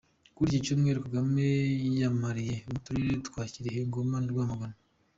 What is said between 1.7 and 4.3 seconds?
yiyamamarije mu turere twa Kirehe, Ngoma na